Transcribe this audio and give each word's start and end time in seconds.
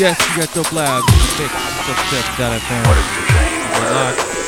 Yes, 0.00 0.18
you 0.30 0.40
got 0.40 0.54
Dope 0.54 0.72
Labs. 0.72 1.04
Fix 1.36 1.52
dubstep.fm. 1.52 2.86
What 2.86 2.96
is 2.96 3.04
the 3.04 4.24
change? 4.30 4.39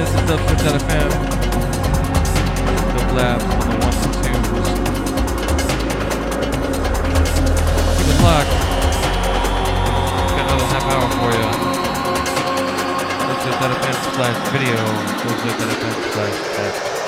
this 0.00 0.14
is 0.14 0.28
Dub 0.28 0.40
Twitch 0.40 0.64
FM. 0.80 1.10
The 2.96 3.02
Labs 3.12 3.44
on 3.44 3.68
the 3.68 3.76
ones 3.84 4.00
and 4.06 4.14
twos. 4.24 4.68
Keep 7.96 8.08
it 8.08 8.20
locked. 8.24 8.54
Got 10.36 10.44
another 10.46 10.68
half 10.72 10.84
hour 10.88 11.06
for 11.20 11.30
you. 11.36 11.48
Dub 13.44 13.72
FM 13.76 13.96
slash 14.14 14.38
video. 14.52 14.78
Dub 15.22 15.68
FM 15.68 15.94
slash 16.12 16.36
text. 16.56 16.99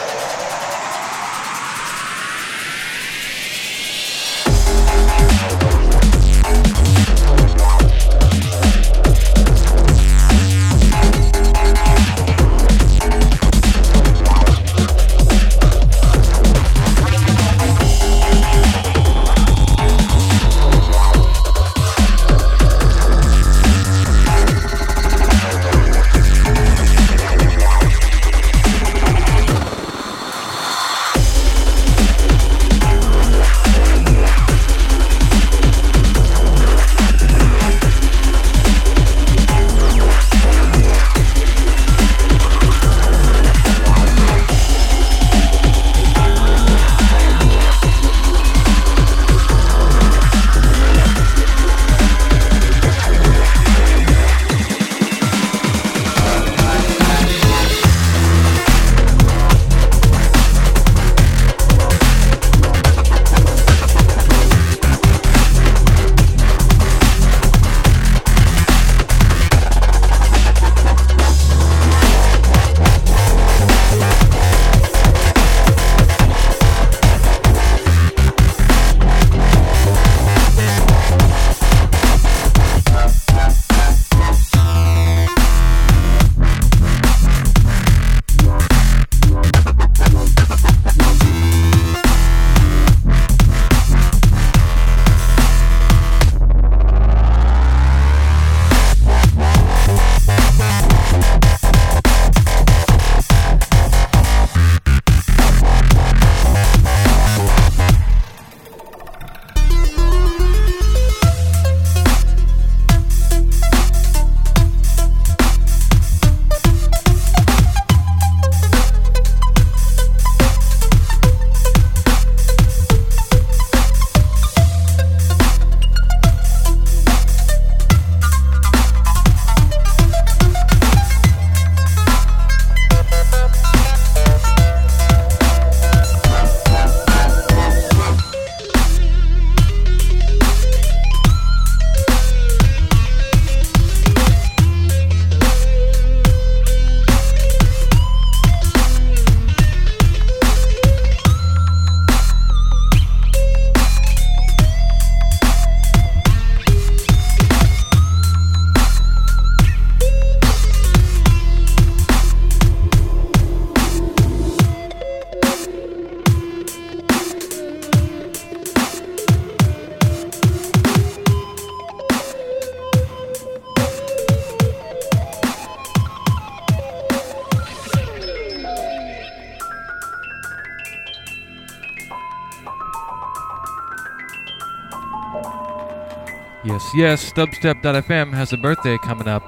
Yes, 186.94 187.33
dubstep.fm 187.33 188.35
has 188.35 188.52
a 188.52 188.59
birthday 188.59 188.98
coming 188.98 189.26
up. 189.26 189.42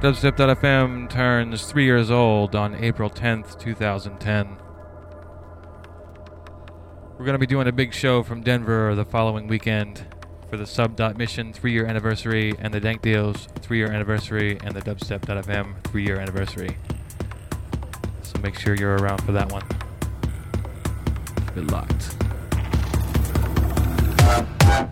Dubstep.fm 0.00 1.08
turns 1.08 1.66
three 1.66 1.84
years 1.84 2.10
old 2.10 2.56
on 2.56 2.74
April 2.74 3.08
10th, 3.08 3.60
2010. 3.60 4.56
We're 7.16 7.24
going 7.24 7.34
to 7.34 7.38
be 7.38 7.46
doing 7.46 7.68
a 7.68 7.72
big 7.72 7.94
show 7.94 8.24
from 8.24 8.42
Denver 8.42 8.96
the 8.96 9.04
following 9.04 9.46
weekend 9.46 10.04
for 10.50 10.56
the 10.56 10.66
Sub.Mission 10.66 11.52
three 11.52 11.70
year 11.70 11.86
anniversary 11.86 12.52
and 12.58 12.74
the 12.74 12.80
Dank 12.80 13.02
Deals 13.02 13.46
three 13.60 13.78
year 13.78 13.92
anniversary 13.92 14.58
and 14.64 14.74
the 14.74 14.82
Dubstep.fm 14.82 15.84
three 15.84 16.04
year 16.04 16.18
anniversary. 16.18 16.76
So 18.22 18.40
make 18.40 18.58
sure 18.58 18.74
you're 18.74 18.96
around 18.96 19.22
for 19.22 19.30
that 19.30 19.52
one. 19.52 19.62
Keep 21.46 21.58
it 21.58 22.21
Thank 24.32 24.86
you. 24.86 24.91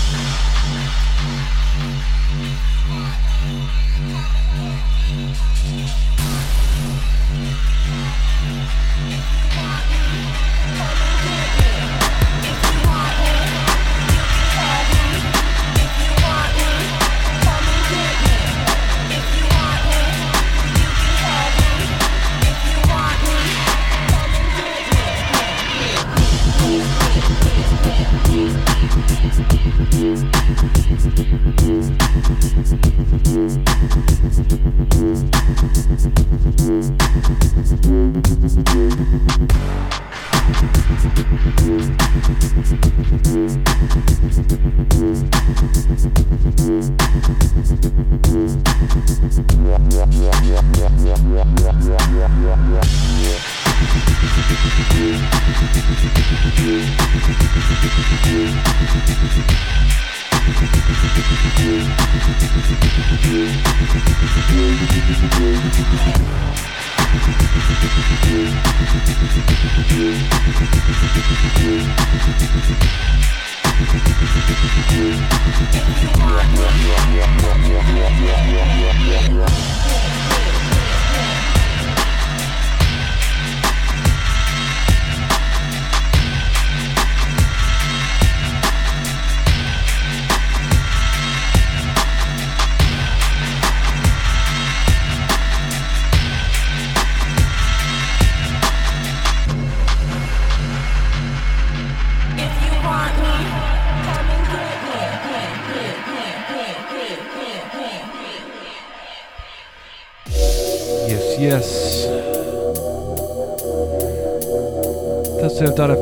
Locked. 111.49 112.21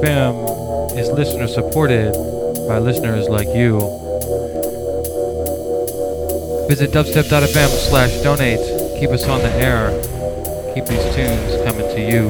FM 0.04 0.98
is 0.98 1.10
listener 1.12 1.48
supported 1.48 2.14
by 2.68 2.80
listeners 2.80 3.28
like 3.30 3.48
you. 3.48 3.80
Visit 6.68 6.92
dubstep.fm 6.92 7.70
slash 7.90 8.22
donate. 8.22 8.60
Keep 9.00 9.12
us 9.12 9.28
on 9.28 9.40
the 9.40 9.52
air. 9.54 9.90
Keep 10.74 10.86
these 10.86 11.16
tunes 11.16 11.64
coming 11.66 11.88
to 11.96 12.02
you. 12.02 12.30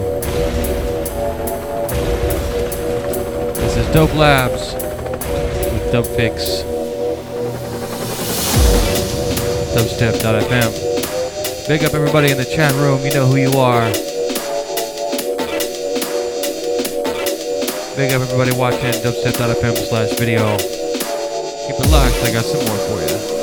This 3.55 3.77
is 3.77 3.93
Dope 3.93 4.13
Labs 4.13 4.73
with 5.73 5.91
Dubfix. 5.91 6.63
Dubstep.fm. 9.75 10.88
Big 11.69 11.83
up 11.83 11.93
everybody 11.93 12.31
in 12.31 12.37
the 12.37 12.45
chat 12.45 12.73
room. 12.81 13.05
You 13.05 13.13
know 13.13 13.27
who 13.27 13.35
you 13.35 13.51
are. 13.51 13.85
Big 17.95 18.11
up 18.11 18.23
everybody 18.23 18.57
watching 18.57 18.91
dubstep.fm 19.03 19.77
slash 19.77 20.17
video. 20.17 20.57
Keep 20.57 21.79
it 21.79 21.91
locked, 21.91 22.23
I 22.23 22.33
got 22.33 22.43
some 22.43 22.65
more 22.65 22.77
for 22.87 23.35
you. 23.35 23.38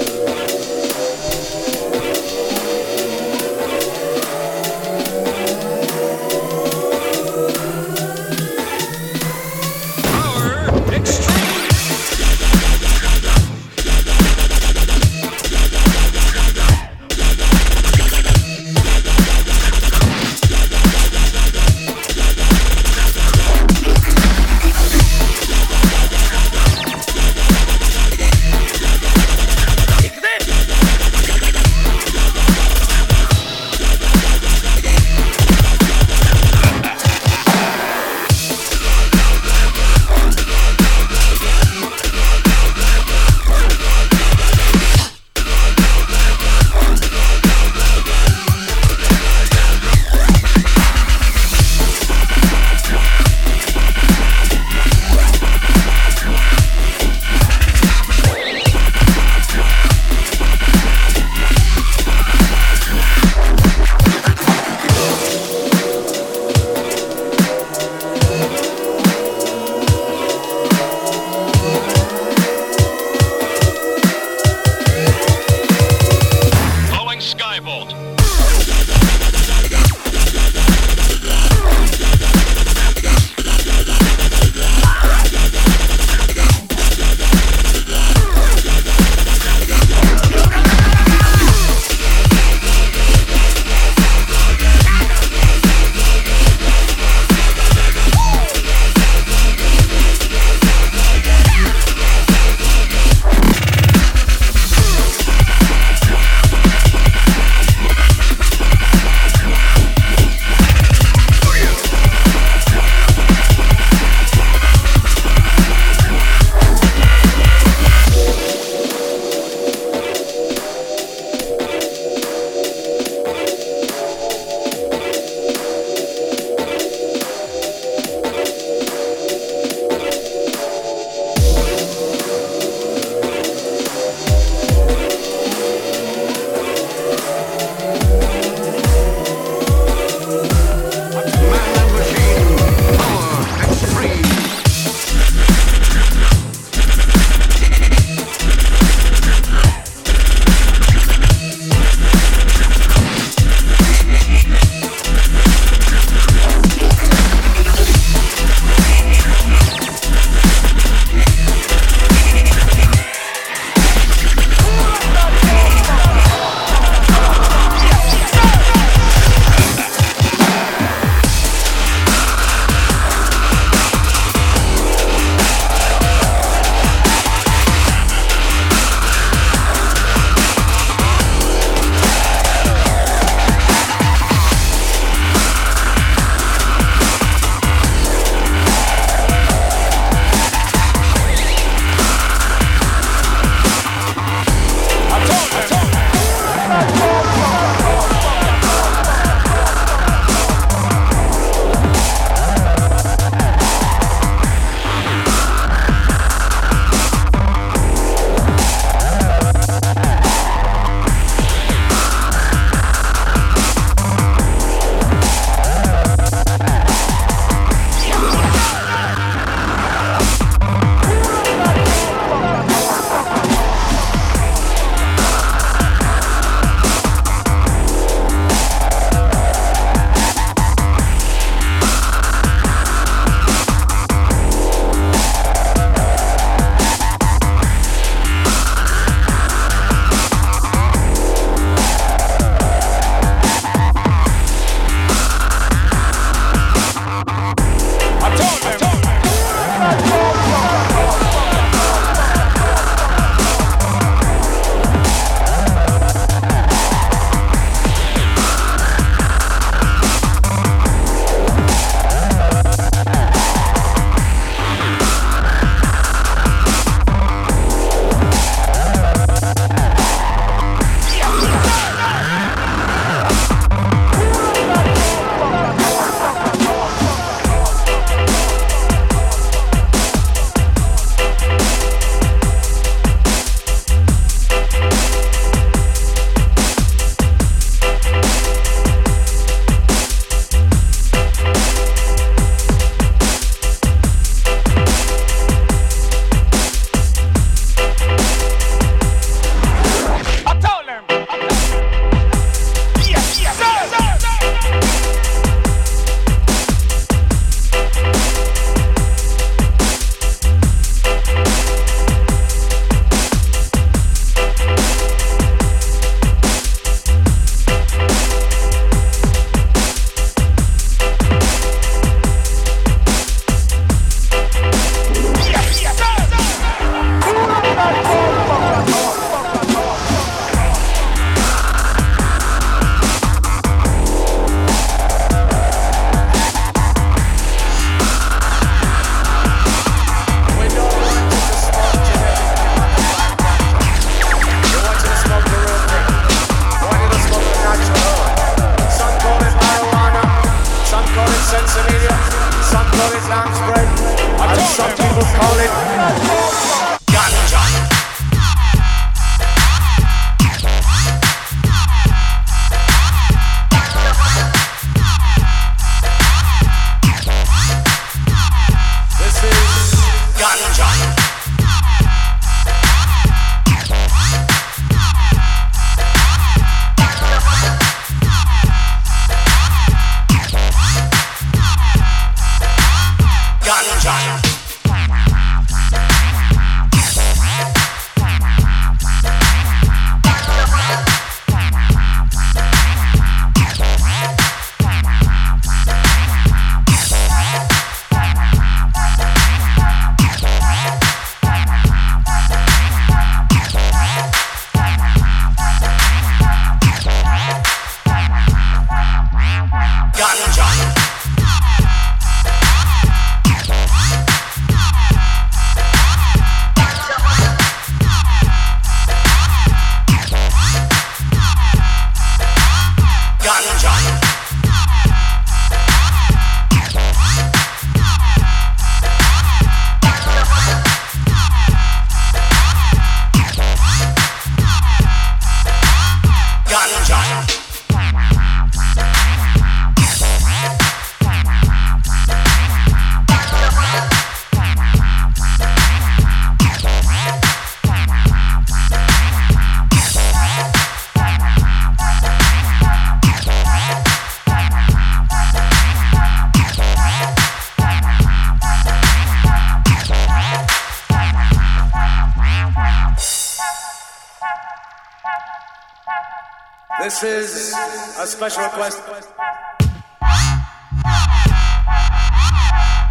Special 468.27 468.65
request. 468.65 469.03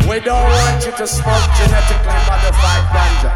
We 0.10 0.20
don't 0.20 0.44
want 0.44 0.86
you 0.86 0.92
to 0.92 1.08
smoke 1.08 1.48
genetically 1.56 2.20
modified 2.28 2.86
ganja. 2.94 3.32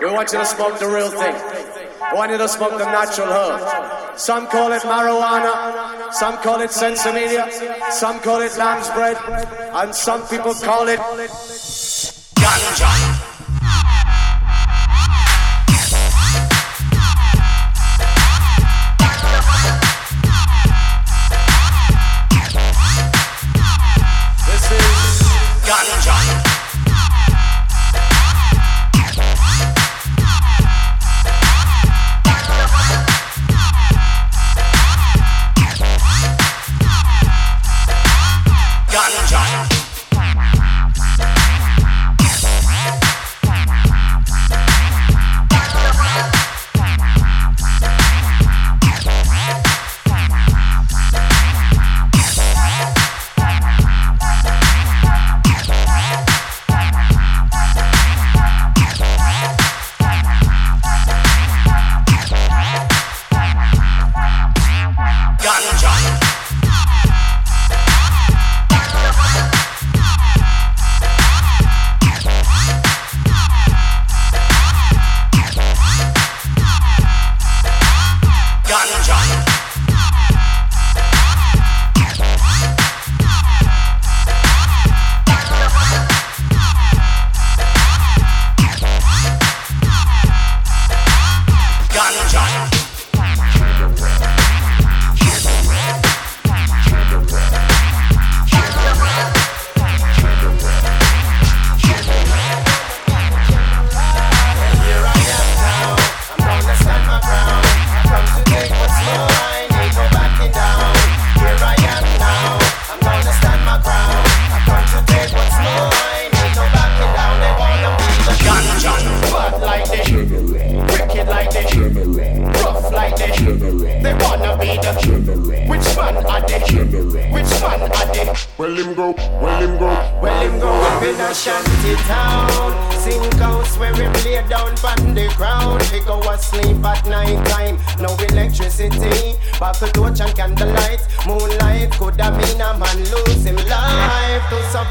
We 0.00 0.12
want 0.12 0.32
you 0.32 0.38
to 0.38 0.46
smoke 0.46 0.78
the 0.78 0.86
real 0.86 1.10
thing. 1.10 1.34
We 2.12 2.16
want 2.16 2.30
you 2.30 2.38
to 2.38 2.48
smoke 2.48 2.78
the 2.78 2.84
natural 2.84 3.26
herb. 3.26 4.18
Some 4.18 4.46
call 4.46 4.70
it 4.70 4.82
marijuana, 4.82 6.12
some 6.12 6.36
call 6.38 6.60
it 6.60 6.70
sensimilla, 6.70 7.50
some 7.90 8.20
call 8.20 8.40
it 8.40 8.56
lamb's 8.56 8.88
bread, 8.90 9.16
and 9.74 9.92
some 9.92 10.22
people 10.28 10.54
call 10.54 10.86
it 10.86 11.00
ganja. 12.38 13.33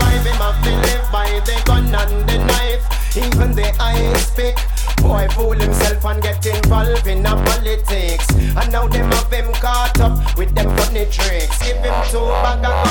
survive, 0.04 0.26
him 0.26 0.36
have 0.36 0.64
to 0.64 0.72
live 0.72 1.12
by 1.12 1.28
the 1.46 1.62
gun 1.66 1.96
and 1.96 2.30
the 2.30 2.38
knife. 2.46 3.18
Even 3.18 3.56
the 3.56 3.74
eyes 3.82 4.32
pick. 4.32 4.58
Boy 5.02 5.28
fool 5.32 5.52
himself 5.52 6.06
and 6.06 6.22
get 6.22 6.46
involved 6.46 7.08
in 7.08 7.26
a 7.26 7.36
politics. 7.36 8.28
And 8.32 8.72
now 8.72 8.88
them 8.88 9.12
have 9.12 9.32
him 9.32 9.54
caught 9.54 10.00
up 10.00 10.38
with 10.38 10.56
them 10.56 10.76
funny 10.78 11.06
tricks. 11.06 11.62
Give 11.64 11.78
him 11.78 11.94
two 12.10 12.26
bag 12.42 12.66
of 12.66 12.83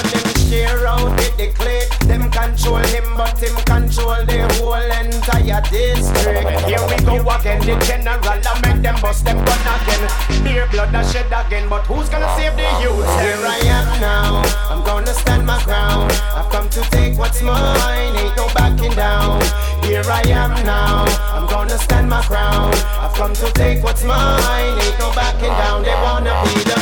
district. 5.70 6.48
Here 6.66 6.82
we 6.88 6.96
go 7.04 7.16
again, 7.30 7.60
the 7.60 7.76
general, 7.86 8.18
I 8.22 8.60
make 8.64 8.82
them 8.82 8.96
bust 9.00 9.24
them 9.24 9.38
gun 9.44 9.62
again. 9.66 10.44
Beer 10.44 10.66
blood 10.70 10.94
I 10.94 11.02
shed 11.06 11.26
again, 11.32 11.68
but 11.68 11.86
who's 11.86 12.08
gonna 12.08 12.28
save 12.36 12.56
the 12.56 12.68
youth? 12.82 13.06
Here 13.20 13.42
I 13.44 13.60
am 13.66 14.00
now, 14.00 14.42
I'm 14.70 14.84
gonna 14.84 15.14
stand 15.14 15.46
my 15.46 15.62
ground. 15.64 16.12
I've 16.34 16.50
come 16.50 16.68
to 16.70 16.80
take 16.90 17.18
what's 17.18 17.42
mine, 17.42 18.16
ain't 18.16 18.36
no 18.36 18.46
backing 18.54 18.92
down. 18.92 19.40
Here 19.84 20.04
I 20.06 20.22
am 20.28 20.54
now, 20.64 21.04
I'm 21.32 21.46
gonna 21.48 21.78
stand 21.78 22.08
my 22.08 22.24
ground. 22.26 22.74
I've 22.98 23.14
come 23.14 23.34
to 23.34 23.52
take 23.52 23.82
what's 23.82 24.04
mine, 24.04 24.78
ain't 24.80 24.98
no 24.98 25.12
backing 25.12 25.54
down. 25.62 25.82
They 25.82 25.94
wanna 25.94 26.32
be 26.44 26.62
the 26.64 26.76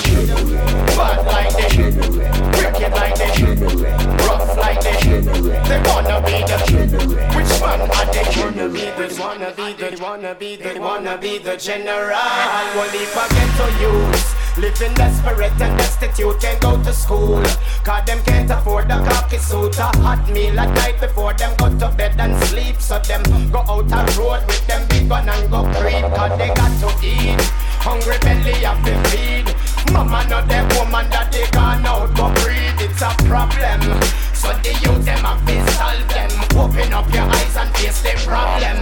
bad 0.97 1.26
like 1.26 1.53
this, 1.57 1.76
wicked 2.57 2.93
like 2.93 3.16
this, 3.16 4.20
like 4.85 5.01
this. 5.01 5.68
They 5.68 5.81
wanna 5.89 6.20
be 6.24 6.43
the 6.45 6.59
which 7.35 7.53
one 7.61 7.81
are 7.81 8.07
they? 8.12 8.31
Wanna 8.41 8.68
be 8.68 8.91
the 8.91 9.16
wanna 9.20 9.55
be 9.55 9.74
the 9.74 9.99
wanna 10.01 10.35
be 10.35 10.57
the 10.57 10.81
wanna 10.81 11.18
be 11.18 11.39
the 11.39 11.57
general. 11.57 12.16
Well, 12.76 12.91
if 12.93 13.16
I 13.16 13.28
get 13.28 13.51
to 13.59 13.66
use. 13.83 14.41
Living 14.59 14.93
desperate 14.95 15.53
and 15.61 15.78
destitute, 15.78 16.41
can't 16.41 16.61
go 16.61 16.83
to 16.83 16.93
school. 16.93 17.43
Cause 17.85 18.05
them 18.05 18.18
can't 18.24 18.51
afford 18.51 18.89
the 18.89 18.99
cocky 19.09 19.39
suit. 19.39 19.78
A 19.78 19.85
hot 20.03 20.28
meal 20.28 20.59
at 20.59 20.74
night 20.74 21.01
before 21.01 21.33
them 21.35 21.55
go 21.57 21.68
to 21.78 21.89
bed 21.97 22.18
and 22.18 22.35
sleep. 22.45 22.81
So 22.81 22.99
them 22.99 23.22
go 23.51 23.61
out 23.61 23.91
a 23.93 24.18
road 24.18 24.45
with 24.47 24.66
them 24.66 24.87
big 24.89 25.09
gun 25.09 25.28
and 25.28 25.51
go 25.51 25.62
creep. 25.78 26.05
Cause 26.14 26.37
they 26.37 26.49
got 26.49 26.72
to 26.83 27.07
eat. 27.07 27.41
Hungry 27.81 28.18
belly 28.18 28.53
have 28.64 28.83
feed. 29.11 29.55
Mama 29.93 30.24
not 30.28 30.47
them 30.49 30.68
woman 30.76 31.09
that 31.11 31.33
they 31.33 31.49
gone 31.51 31.85
out 31.85 32.14
go 32.14 32.31
breed. 32.45 32.76
It's 32.78 33.03
a 33.03 33.11
problem. 33.26 33.81
So 34.37 34.53
the 34.62 34.72
youth 34.81 35.05
them 35.05 35.24
have 35.26 35.43
to 35.45 35.57
solve 35.76 36.07
them. 36.09 36.31
Open 36.57 36.93
up 36.93 37.09
your 37.12 37.26
eyes 37.26 37.57
and 37.57 37.70
face 37.76 38.01
the 38.05 38.14
problem. 38.22 38.76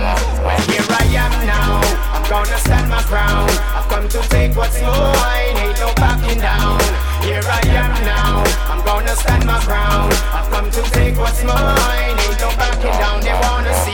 Well 0.44 0.60
here 0.68 0.84
I 0.84 1.04
am 1.14 1.34
now. 1.48 1.80
I'm 2.14 2.24
gonna 2.28 2.58
stand 2.58 2.90
my 2.90 3.02
ground. 3.08 3.50
I've 3.72 3.88
come 3.88 4.08
to 4.08 4.20
take 4.28 4.54
what's 4.56 4.80
mine. 4.82 5.56
Ain't 5.64 5.80
no 5.80 5.88
backing 5.96 6.40
down. 6.44 6.78
Here 7.24 7.42
I 7.42 7.62
am 7.72 7.94
now. 8.04 8.44
I'm 8.68 8.84
gonna 8.84 9.16
stand 9.16 9.46
my 9.46 9.58
ground. 9.64 10.12
I've 10.36 10.50
come 10.52 10.70
to 10.70 10.82
take 10.92 11.16
what's 11.16 11.42
mine. 11.42 12.14
Ain't 12.28 12.40
no 12.40 12.50
backing 12.60 12.94
down. 13.00 13.20
They 13.24 13.32
wanna 13.32 13.72
see 13.82 13.87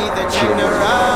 wanna 0.00 0.14
be 0.14 0.22
the 0.22 0.30
general. 0.30 1.09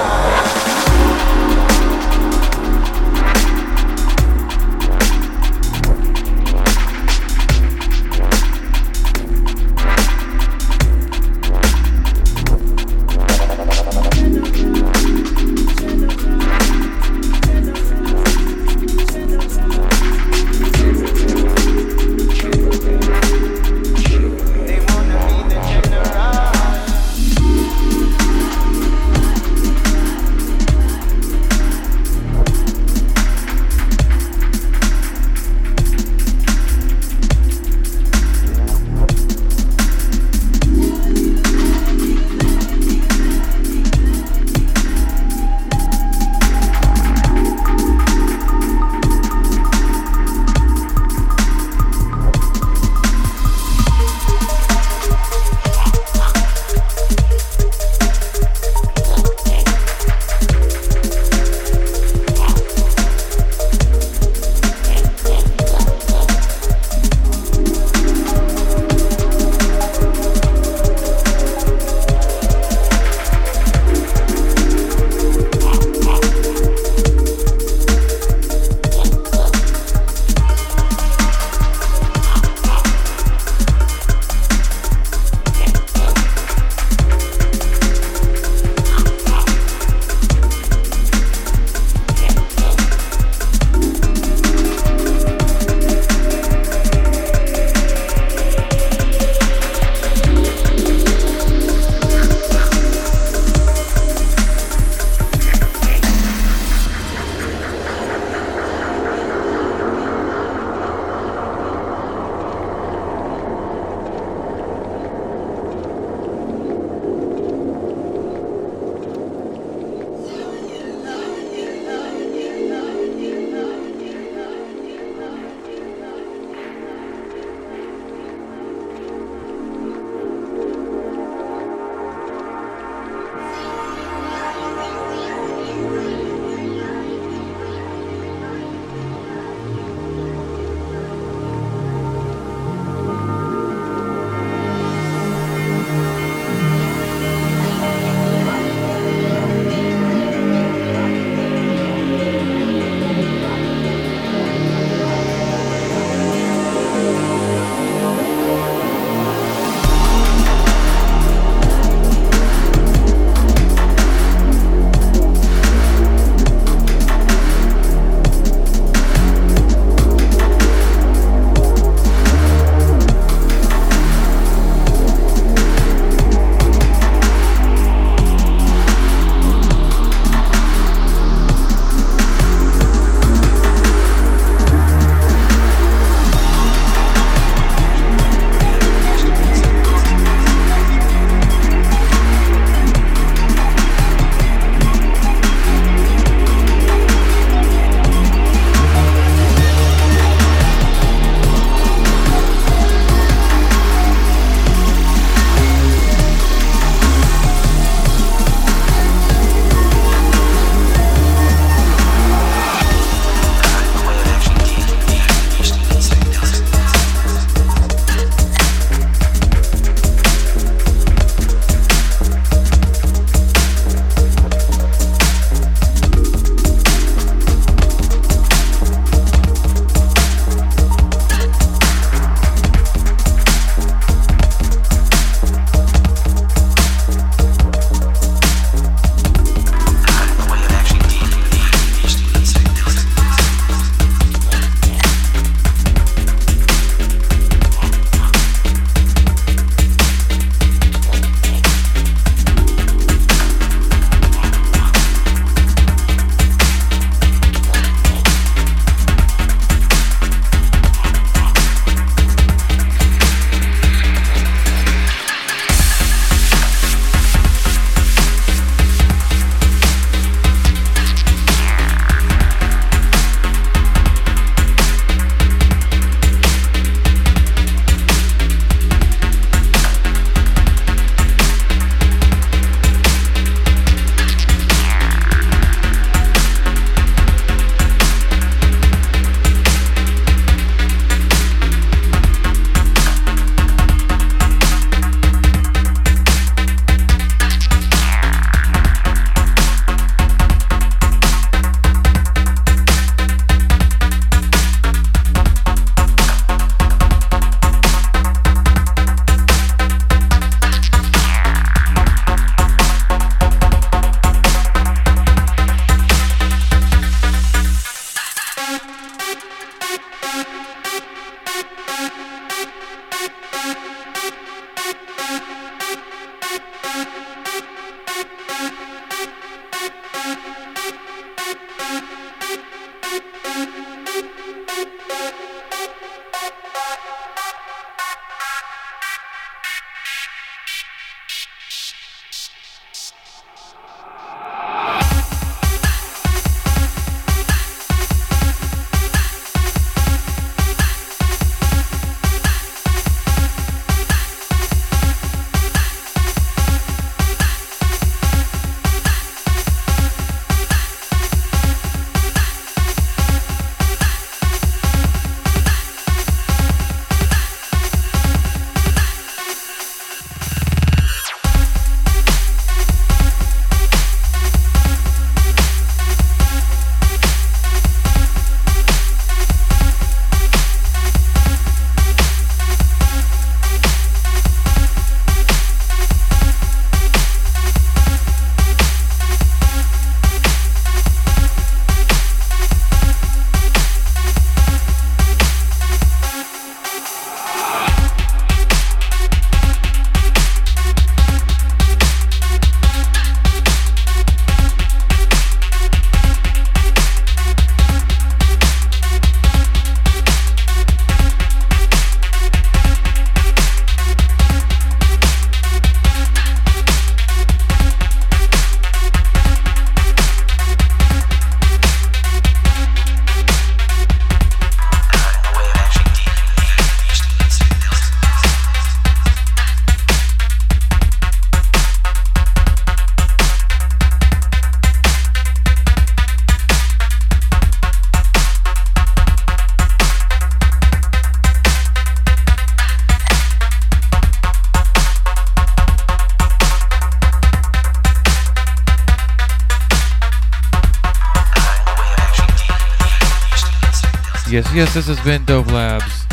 Yes, 454.55 454.73
yes, 454.73 454.95
this 454.95 455.09
has 455.09 455.19
been 455.25 455.45
Dope 455.45 455.67
Labs. 455.67 456.27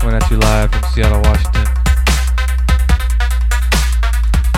Coming 0.00 0.16
at 0.16 0.28
you 0.28 0.38
live 0.38 0.72
from 0.72 0.82
Seattle, 0.90 1.22
Washington. 1.22 1.62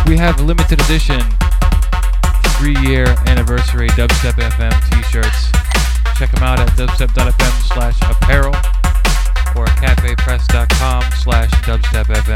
We 0.06 0.16
have 0.16 0.40
limited 0.40 0.80
edition 0.80 1.20
three 2.56 2.74
year 2.88 3.04
anniversary 3.26 3.88
Dubstep 3.88 4.40
FM 4.40 4.72
t 4.88 5.02
shirts. 5.02 5.52
Check 6.16 6.30
them 6.30 6.42
out 6.42 6.58
at 6.58 6.70
dubstep.fm 6.70 7.74
slash 7.74 8.00
apparel 8.10 8.54
or 9.54 9.66
cafepress.com 9.76 11.02
slash 11.18 11.50
dubstepfm. 11.50 12.32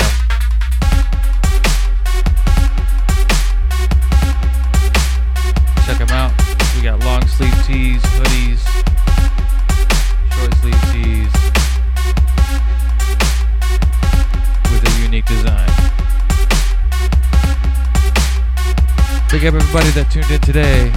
Check 5.87 6.07
them 6.07 6.11
out. 6.11 6.40
We 6.81 6.85
got 6.87 7.05
long 7.05 7.27
sleeve 7.27 7.53
tees, 7.67 8.01
hoodies, 8.01 8.59
short 10.33 10.55
sleeve 10.61 10.81
tees 10.91 11.33
with 14.73 14.89
a 14.89 15.03
unique 15.03 15.27
design. 15.27 15.69
Big 19.31 19.45
up 19.45 19.53
everybody 19.53 19.91
that 19.91 20.09
tuned 20.11 20.31
in 20.31 20.41
today. 20.41 20.91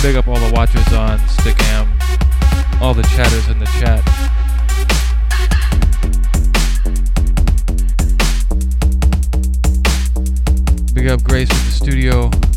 Big 0.00 0.16
up 0.16 0.28
all 0.28 0.36
the 0.36 0.50
watchers 0.54 0.90
on 0.94 1.18
Stickam, 1.18 1.90
all 2.80 2.94
the 2.94 3.02
chatters 3.02 3.48
in 3.48 3.58
the 3.58 3.66
chat. 3.66 4.02
Big 10.94 11.06
up 11.06 11.22
Grace 11.22 11.50
in 11.50 11.66
the 11.66 11.72
studio. 11.72 12.47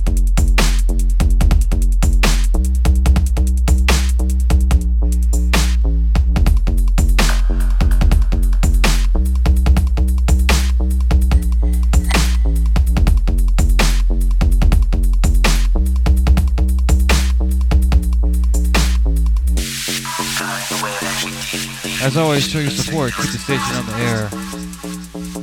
As 22.12 22.18
always, 22.18 22.45
show 22.45 22.59
your 22.59 22.72
support. 22.72 23.14
Keep 23.14 23.32
the 23.32 23.38
station 23.38 23.74
on 23.74 23.86
the 23.86 23.93
air. 23.93 24.28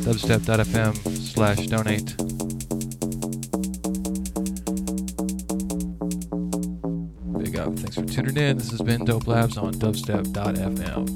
Dubstep.fm 0.05 0.97
slash 1.17 1.67
donate. 1.67 2.15
Big 7.43 7.57
up. 7.57 7.75
Thanks 7.79 7.97
for 7.97 8.05
tuning 8.05 8.37
in. 8.37 8.59
This 8.59 8.71
has 8.71 8.83
been 8.83 9.07
Dope 9.07 9.27
Labs 9.27 9.57
on 9.57 9.73
dubstep.fm. 9.77 11.09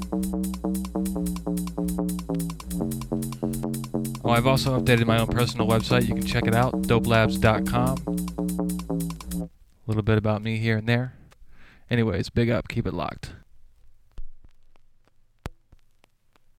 Oh, 4.25 4.31
I've 4.31 4.47
also 4.47 4.79
updated 4.79 5.05
my 5.05 5.19
own 5.19 5.27
personal 5.27 5.67
website. 5.67 6.07
You 6.07 6.15
can 6.15 6.25
check 6.25 6.47
it 6.47 6.55
out, 6.55 6.73
dopelabs.com. 6.81 7.99
A 9.39 9.49
little 9.85 10.01
bit 10.01 10.17
about 10.17 10.41
me 10.41 10.57
here 10.57 10.77
and 10.77 10.89
there. 10.89 11.13
Anyways, 11.91 12.31
big 12.31 12.49
up. 12.49 12.69
Keep 12.69 12.87
it 12.87 12.95
locked. 12.95 13.33